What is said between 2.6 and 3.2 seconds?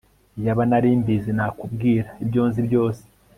byose